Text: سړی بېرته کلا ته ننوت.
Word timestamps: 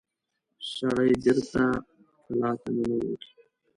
سړی 0.73 1.11
بېرته 1.23 1.65
کلا 2.23 2.51
ته 2.61 2.69
ننوت. 2.75 3.21